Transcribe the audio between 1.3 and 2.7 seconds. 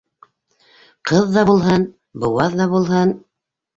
ҙа булһын- быуаҙ ҙа